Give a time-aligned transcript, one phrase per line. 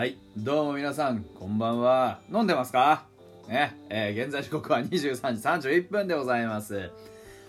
[0.00, 2.20] はいどうも皆さんこんばんは。
[2.32, 3.04] 飲んでますか？
[3.46, 6.90] ねえー現在時刻は23時31分でございます。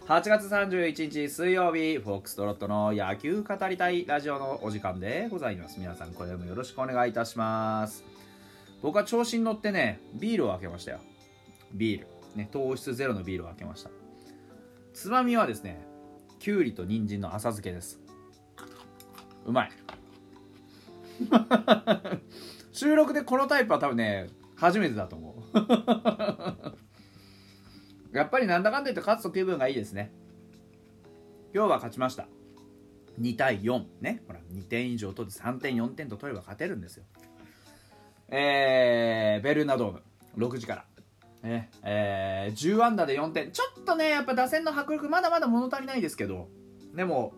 [0.05, 5.80] 8月31日水曜日フォックストロットの野球語りたいラジオのお時間でございます。
[5.80, 8.03] 皆さんこれもよろしくお願いいたします。
[8.81, 10.99] 僕は調子に乗ってねビールを開けましたよ。
[11.72, 12.08] ビール。
[12.36, 13.89] ね糖質ゼロのビールを開けました。
[14.94, 15.81] つまみはですね
[16.39, 18.02] きゅうりと人参の浅漬けです。
[19.45, 19.72] うまい。
[22.71, 25.57] 収録でこのタイプは多分ね初めてだと思う。
[28.16, 30.11] やっぱりなんだかんだ言って勝つと気分がいいですね。
[31.53, 32.27] 今日は勝ちました。
[33.20, 34.23] 2対4ね。
[34.27, 37.05] ほら2点以上取って3点4点と取れば勝てるんですよ。
[38.30, 40.03] えー、ベルーナドーム。
[40.38, 40.86] 6時から。
[41.49, 41.69] ね。
[41.83, 43.52] えー、10安打で4点。
[43.52, 46.49] ちょっとねやっぱ打線の迫力まだまだ物足りないですけど。
[46.95, 47.33] でも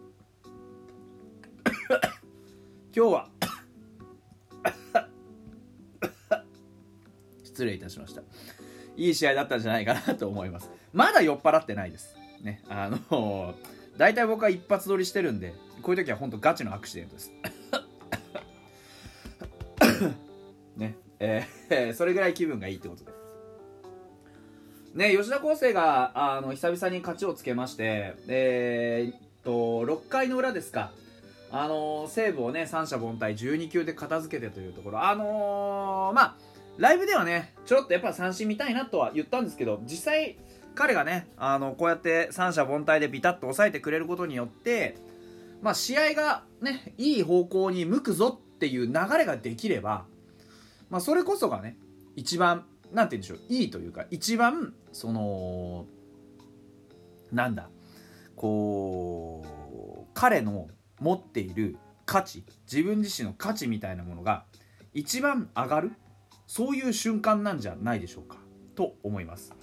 [2.96, 3.30] 今日は
[7.44, 8.22] 失礼いたしました。
[8.96, 10.70] いい試合だったんじゃないかなと思います。
[10.94, 12.16] まだ酔っ払ってないです。
[12.42, 13.56] ねあの
[13.98, 17.32] 大体僕は一発撮りしてるんでこういう時は本当ガチのアクシデントです。
[20.78, 23.12] ねえーそれぐらい気分がいいってことで。
[24.94, 29.52] ね吉田康生があの久々に勝ちをつけましてえーっと
[29.86, 30.92] 6回の裏ですか
[31.56, 35.04] あの西武をね三者凡退12球で片付けてというところ。
[35.04, 36.36] あのーまあ
[36.78, 40.38] ライブではねちょっとやっぱ三振見たいなとは言ったんですけど実際
[40.74, 44.98] 彼がねあのこうやって三者凡退でビタッと抑えてくれることによって
[45.62, 50.06] まあ試合がねいい方向に向くぞっていう流れができれば
[50.90, 51.78] まあそれこそがね
[52.16, 55.86] 一番なんて言うんでしょういいというか一番その
[57.32, 57.70] なんだ
[58.36, 60.68] こう彼の
[61.04, 64.46] 持っている価値自分自身の価値みたいなものが
[64.94, 65.92] 一番上がる
[66.48, 68.38] そういう瞬間なんじゃないでしょうか
[68.76, 69.54] と思います。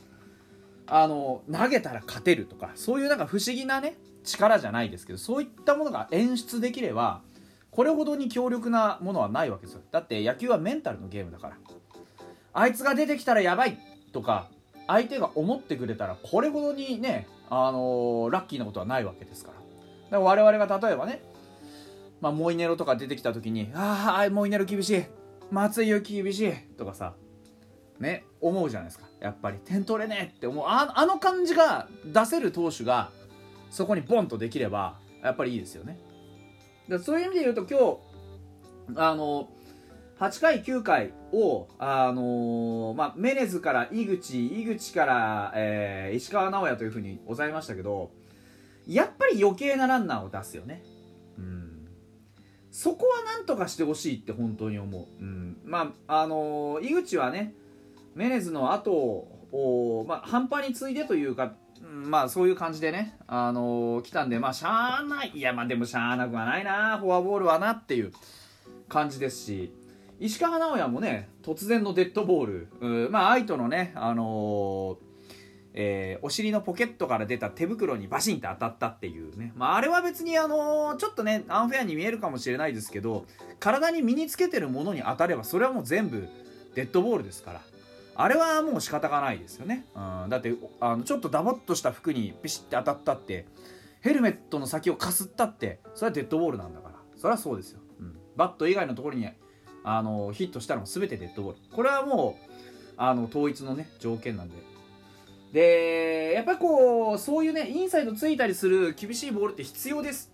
[0.87, 7.23] あの投げたら勝てるとかそういうなんか不思議なね力じゃないですけどそういったものが演出できれば
[7.71, 9.83] これほどに強力なものはないわけですよ。
[9.93, 11.57] だって野球はメンタルのゲームだから。
[12.53, 13.79] あいつが出てきたらやばい
[14.13, 14.49] とか
[14.89, 19.59] 相手が思ってくれたらこれほどにね、あのーラッキーなことはないわけですから。
[19.59, 19.63] だ
[20.25, 21.23] から我々が例えばね、
[22.21, 25.05] まあ、モイネロとか出てきた時に「ああモイネロ厳しい。
[25.51, 27.15] 松井裕樹厳しい」とかさ
[27.99, 29.07] ね思うじゃないですか。
[29.21, 30.65] やっぱり点取れねえって思う。
[30.67, 33.11] ああの感じが出せる投手が
[33.71, 35.99] そこにボンとできればやっぱりいいですよね。
[36.89, 39.49] だそういう意味で言うと今日あの
[40.19, 48.11] 8回9回を、あのーまあ、メネズから井口井口から、えー石川直也というふうにございましたけど
[48.87, 50.83] やっぱり余計なランナーを出すよね。
[52.81, 57.53] そこはなんとかしてほしいって本当に思う、うん、まああのー井口はね
[58.15, 61.53] メネズの後を、まあ、半端に継いでというか
[61.83, 68.13] うんまあそういう感じでね、あのー来たんで、まあしゃあない、いやまあでもしゃあなくはないな、フォアボールはなっていう
[68.89, 69.75] 感じですし、
[70.19, 75.10] 石川直也もね、突然のデッドボール、うんまあ愛斗のね、あのー
[75.75, 83.27] えーお尻のポケットから出た手袋にバシンって当たったっていうね、まあ、あれは別にあのーちょっとねアンフェアに見えるかもしれないですけど
[83.59, 86.29] 体に身につけてるものに当たればそれはもう全部
[86.75, 87.61] デッドボールですから。
[88.17, 93.47] あれはもう仕方がないですよね、うん、だってあのちょっとダボっとした服にピシッて当たったって
[94.03, 96.95] ヘルメットの先をかすったってそれはデッドボールなんだから。
[97.17, 99.27] それはそうですよ、うん、バット以外のところに
[99.85, 101.59] あのヒットしたらもう全てデッドボール。
[101.75, 102.53] これはもう
[102.99, 104.57] あの統一のね条件なんで。
[105.53, 110.33] でやっぱりこうそういうねインサイドついたりする厳しいボールって必要です。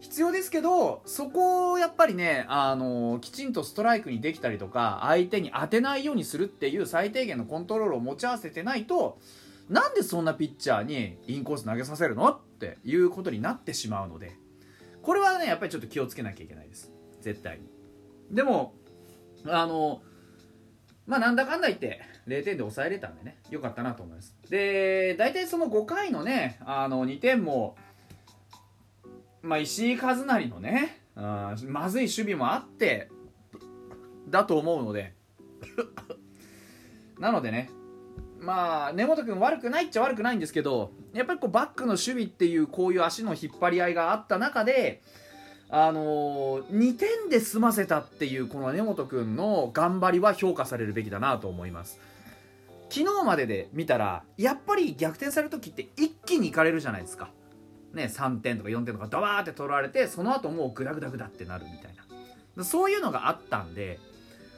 [0.00, 9.18] 必要ですけどそこをやっぱりねあのきちんとストライクにできたりとか相手に当てないようにするっていう最低限のコントロールを持ち合わせてないと
[9.68, 14.36] なんでそんなピッチャーにインコース投げさせるのっていうことになってしまうので
[15.02, 16.92] これはねやっぱりちょっと気をつけなきゃいけないです。
[17.20, 17.66] 絶対に。
[18.30, 18.74] でも
[19.46, 20.02] あの
[21.08, 24.36] まあなんだかんだ言って0点で抑えれたんでね良かったなと思います。
[24.50, 27.76] で大体その5回のねあの2点も
[29.40, 33.08] まあ石井一成のねあまずい守備もあって
[34.28, 35.14] だと思うので。
[37.18, 37.70] なのでね
[38.38, 45.02] まあ根本君悪くないっちゃ悪くないんですけどやっぱりこうバックの守備っていうこういう足の引っ張り合いがあった中で
[45.70, 52.00] あのー、2点で済ませたっていうこの根本君の頑張りは評価されるべきだなと思います。
[52.90, 57.30] 昨日までで見たらやっぱり逆転される時って一気にいかれるじゃないですか。
[57.92, 61.94] ね3点とか4点とかドバーって取られてその後もうグダグダグダってなるみたい
[62.56, 62.64] な。
[62.64, 64.00] そういうのがあったんで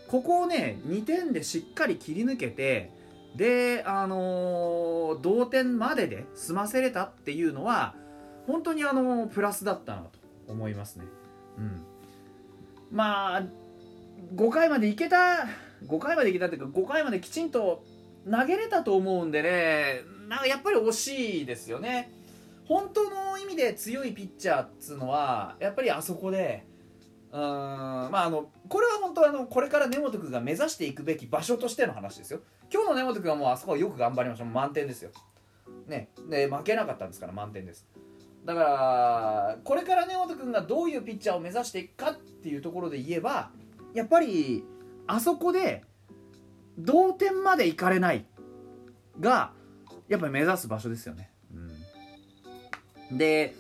[0.09, 2.91] ここをね2点でしっかり切り抜けて
[3.37, 7.95] であのー同点までで済ませれたっていうのは
[8.47, 10.20] 本当にあのープラスだったなと。
[10.51, 11.05] 思いますね。
[11.59, 11.85] うん、
[12.91, 13.43] まあ
[14.35, 15.47] 5回までいけた
[15.87, 17.83] 5回までいけたっていうか5回まできちんと
[18.31, 22.13] 投げれたと思うんでねなんかやっぱり惜しいですよね。
[22.67, 26.65] 本当の意味で強いピッチャーっつうのはやっぱりあそこで
[27.33, 32.41] うーんまああのこれは本当あのこれから根本君が目指していくべき場所としての話ですよ。
[32.73, 34.45] 今日の根本君はもうあそこはよく頑張りました。
[34.45, 35.11] 満点ですよ。
[35.89, 36.11] ね。
[36.29, 37.89] で負けなかったんですから満点です。
[38.45, 43.51] だからこれから根本君がどういうピッチャーを目指していくかっていうところで言えば
[43.95, 44.65] やっぱり
[45.07, 45.85] あそこで
[46.79, 48.25] 同点までいかれない
[49.19, 49.53] が
[50.09, 51.31] やっぱり目指す場所ですよね、
[53.11, 53.55] うん、で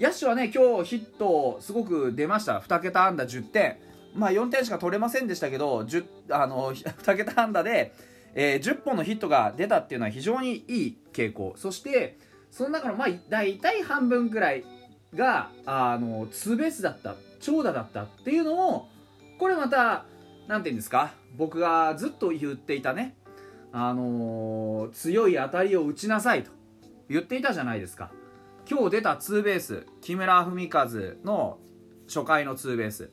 [0.00, 2.58] 野手はね今日ヒットすごく出ました。
[2.60, 3.76] 2桁安打10点。
[4.14, 7.92] まあ4点しか取れませんでしたけど10あの 2桁安打で、
[8.34, 11.52] えー10本のヒットが出たっていうのは非常にいい傾向。
[11.56, 12.16] そして
[12.50, 14.64] その中のまあ大体半分くらい
[15.14, 18.88] があのツーベースだった長打だったっていうのを
[19.38, 20.04] これまた
[20.46, 23.16] 何て言うんですか僕がずっと言っていたね
[23.72, 26.50] あのー強い当たりを打ちなさいと
[27.08, 28.10] 言っていたじゃないですか。
[28.68, 30.86] 今日出たツーベース木村文和
[31.24, 31.58] の
[32.06, 33.10] 初回のツーベース、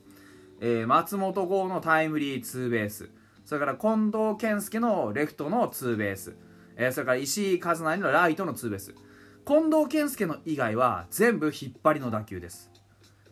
[0.60, 3.10] えー松本剛のタイムリーツーベース。
[3.44, 6.36] それから近藤健介のレフトのツーベース、
[6.76, 8.94] えーそれから石井和成のライトのツーベース。
[9.48, 12.70] 近藤健介の以外は全部引っ張りの打球です。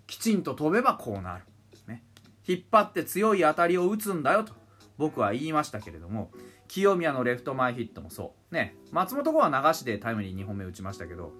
[0.06, 1.44] きちんと飛べばこうなる、
[1.86, 2.02] ね、
[2.48, 4.54] 引っ張って強い当たりを打つんだよと
[4.96, 6.30] 僕は言いましたけれども
[6.68, 8.54] 清宮のレフト前ヒットもそう。
[8.54, 8.76] ね。
[8.92, 11.32] 松本剛は流しでタイムリー2本目打ちましたけど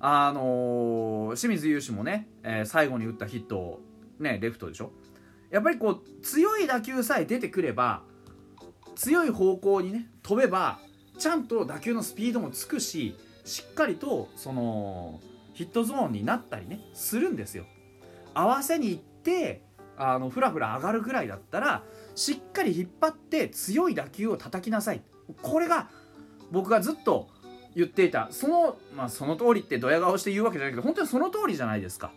[0.00, 3.80] あのー清水雄志もね、えー最後に打ったヒットを
[4.18, 4.92] ねレフトでしょ。
[5.48, 8.02] やっぱりこう強い打球さえ出てくれば
[8.96, 10.78] 強い方向にね飛べば
[11.18, 15.20] ちゃんと打球のスピードもつくししっかりとその
[15.54, 17.64] ヒットゾーンになったりねするんですよ。
[18.34, 19.62] 合わせに行って
[19.96, 21.82] あのフラフラ上がるぐらいだったら
[22.14, 25.02] しっかり引っ張って強い打球を叩きなさい。
[25.42, 25.88] これが
[26.50, 27.28] 僕がずっと
[27.74, 32.10] 言っていたその,、まあ、その通りってドヤ顔して言うわけじゃないけど本当にその通りじゃないですか、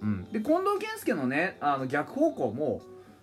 [0.00, 2.82] うん、で近藤健介のねあの逆方向も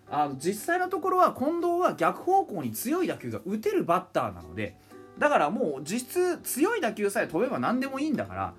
[0.10, 4.76] あの実際のところは近藤は逆方向に強い打球が打てるバッターなので
[5.22, 8.54] だからもう実質強い打球さえ飛べば何でもいいんだから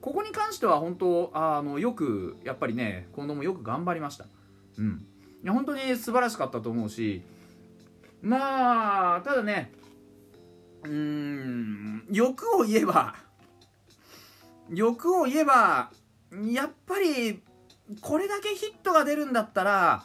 [0.00, 4.26] ここに関しては本当あのよくやっぱりね近藤もよく頑張りました。
[4.78, 5.04] うん。
[5.42, 7.22] いや本当に素晴らしかったと思うし
[8.22, 9.72] まあただね
[10.84, 13.16] うーん欲を言えば
[14.70, 15.90] 欲を言えば
[16.44, 17.42] やっぱり
[18.00, 20.04] これだけヒットが出るんだったら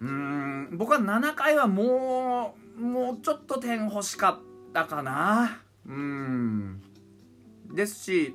[0.00, 5.62] うーん僕は7回はもうもうちょっと点欲しかったかな。
[5.86, 6.82] うん。
[7.74, 8.34] ですし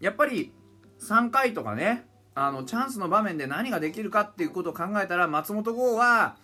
[0.00, 0.52] やっぱり
[1.00, 6.36] 3回とかねあのチャンスの場面で何ができるかっていうことを考えたら松本剛は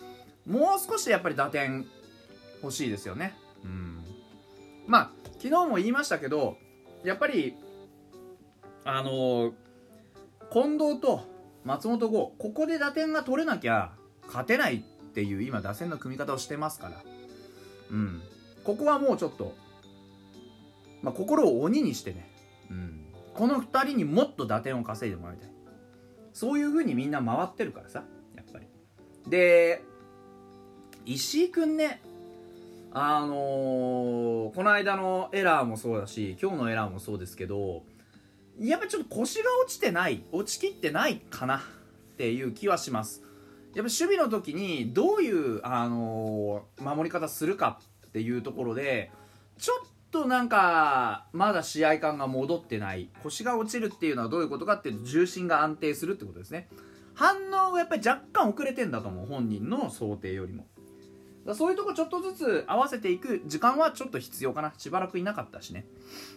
[0.47, 1.87] もう少しやっぱり打点
[2.63, 3.35] 欲しいですよね。
[3.65, 4.05] うん、
[4.87, 6.57] まあ昨日も言いましたけど
[7.05, 7.55] やっぱり
[8.85, 9.53] あの
[10.53, 11.23] 近藤と
[11.65, 13.93] 松本剛ここで打点が取れなきゃ
[14.27, 14.81] 勝てないっ
[15.13, 17.03] ていう今打線の組み方をしてますから、
[17.95, 18.23] うん、
[18.65, 19.55] ここはもうちょっと、
[21.01, 22.29] まあ、心を鬼にしてね、
[22.71, 25.51] うん、この2人にもっと打点を稼いでもらいたい。
[26.33, 28.03] そういう風にみんな回ってるからさ
[28.35, 28.67] やっぱり。
[29.29, 29.83] で
[31.07, 32.03] 石井君ね
[32.93, 37.83] あのーこの間のエラーもそうだし今日のエラーもそうですけど
[38.61, 41.61] やっぱちょっと腰が落ちてない落ちきってないかなっ
[42.17, 43.24] ていう気はします
[43.75, 49.11] やっぱ守備の時にどういう、あのー守り方するかっていうところで
[49.59, 53.11] ちょっとなんかまだ試合感が戻ってない。
[53.23, 56.69] 腰が落ちるっていうのはどういうことかっていうと重心が安定するってことですね。
[57.15, 60.67] 反応がやっぱり若干遅れてんだと思う本人の想定よりも。
[61.45, 64.73] だそういうとこちょっとずつ合わせていく時間はちょっと必要かな。
[64.79, 65.87] しばらくいなかったしね。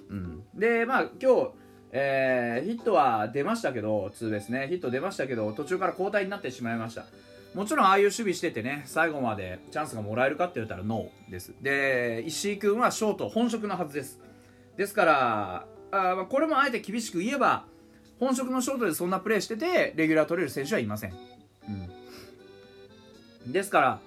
[0.09, 0.43] うん。
[0.55, 1.51] でまあ今日
[1.99, 4.67] えーヒットは出ましたけどツーベースね。
[4.67, 7.05] ヒット出ましたけど途中から交代になってしまいました。
[7.55, 11.53] もちろんああいう守備しててね最後までチャンスがもらえるかって言ったらノーです。
[11.61, 14.19] で石井君はショート本職のはずです。
[14.75, 17.65] ですからあこれもあえて厳しく言えば
[18.19, 21.13] 本職のショートでそんなプレーしててレギュラー取れる選手はいません、
[23.45, 23.99] うん、ですから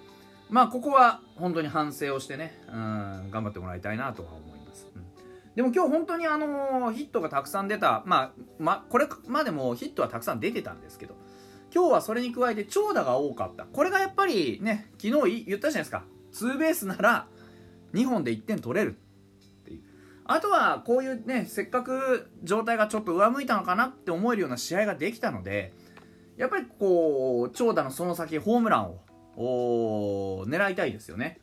[0.50, 4.59] まあここは本当に反省をしてねうん頑張ってもらいたいなとは思います、
[5.54, 11.14] でも今日本当にあのヒットがたくさん出た、まあ、まこれまでもヒットはたくさん出てたんですけど
[11.74, 13.64] 今日はそれに加えて長打が多かった。
[13.64, 16.04] これがやっぱりね昨日言ったじゃないですか。
[16.32, 17.26] ツーベースなら
[17.94, 18.98] 2本で1点取れる
[19.62, 19.82] っていう。
[20.24, 25.72] あとはこういうねせっかく状態がちょっと上向いたのかなって思えるような試合ができたので
[26.36, 28.94] やっぱりこう長打のその先ホームラン
[29.36, 31.40] を狙いたいですよね。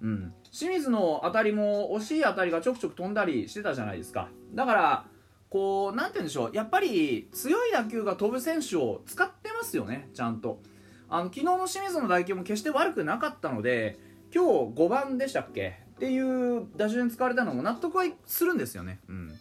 [0.00, 4.28] うん、清水の当たりも惜しい当たりがちょくちょく飛んだりしてたじゃないですか。
[4.54, 5.04] だから
[5.50, 6.50] こう何て言うんでしょう。
[6.54, 10.60] やっぱり強い打球が飛ぶ選手を使ってますよねちゃんと。
[11.08, 13.98] あの昨日の清水の打球も決して悪くなかったので
[14.34, 15.80] 今日5番でしたっけ？
[15.96, 19.00] っていう打順使われたのも納得はするんですよね。
[19.08, 19.32] うん。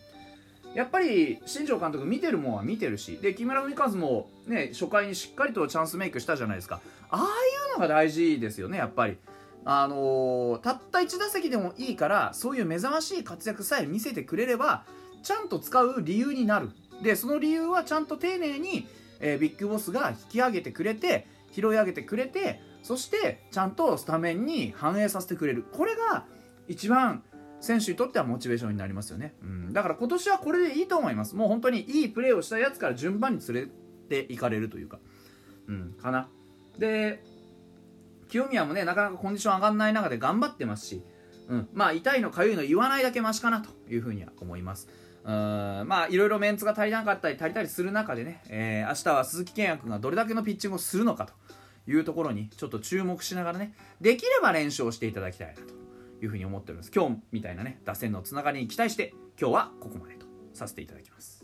[0.73, 6.79] やっぱり新庄監督見てるもんは見てるしで木村文和もね初回にしっかりとチャンスメイクしたじゃないですか。
[7.09, 7.23] ああい
[7.71, 9.17] うのが大事ですよねやっぱり。
[9.69, 14.86] あのー、たった1打席でもいいからそういう目覚ましい活躍さえ見せてくれれば
[15.24, 16.69] ちゃんと使う理由になる。
[17.03, 18.88] でその理由はちゃんと丁寧に、
[19.19, 25.65] えー、ビッグボスが引き上げてくれて拾い上げてくれてそしてちゃんとスタメンに反映させてくれる。
[25.74, 26.24] これが
[26.69, 27.24] 一番
[27.59, 31.36] 選手にとってはモチベーションになりますよね、うん、だから今年はこれでいいと思います。
[31.36, 33.67] もう本当にいいプレーをしたやつから順番に連
[34.09, 35.00] れていかれるというか。
[35.67, 35.93] うん。
[36.01, 36.29] かな。
[36.77, 37.21] で
[38.27, 41.03] 清宮もねなかなかコンディション上がんない中で頑張ってますし、
[41.48, 44.88] うん、まあ痛いのかゆいの言わないだけマシかなというふうには思います。
[45.24, 45.31] うん。
[45.88, 51.34] まあいろいろメンツが足りなかったり足りたりする中でね、えー、明日は鈴木健也君がどれだけのピッチングをするのかと
[51.91, 55.62] いうところにちょっと注目しながらねできれば練習をしていただきたいなと
[56.22, 56.91] いうふうに思っております。
[56.93, 61.37] 今日みたいなね打線のつながりに期待して今日はここまでとさせていただきます。